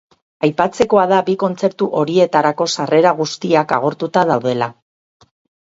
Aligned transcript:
Aipatzekoa 0.45 1.03
da 1.11 1.19
bi 1.27 1.35
kontzertu 1.43 1.89
horietarako 2.01 2.69
sarrera 2.79 3.15
guztiak 3.23 3.77
agortuta 3.79 4.29
daudela. 4.35 4.73